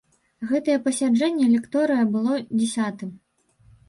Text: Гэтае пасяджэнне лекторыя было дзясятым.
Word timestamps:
Гэтае 0.51 0.77
пасяджэнне 0.85 1.49
лекторыя 1.55 2.03
было 2.15 2.33
дзясятым. 2.57 3.13